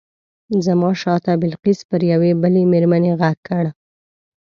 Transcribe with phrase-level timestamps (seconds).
[0.65, 3.63] زما شاته بلقیس پر یوې بلې مېرمنې غږ کړ.